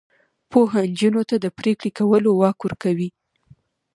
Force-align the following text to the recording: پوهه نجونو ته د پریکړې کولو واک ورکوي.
پوهه 0.51 0.81
نجونو 0.91 1.21
ته 1.29 1.35
د 1.39 1.45
پریکړې 1.57 1.89
کولو 1.99 2.29
واک 2.39 2.57
ورکوي. 2.63 3.09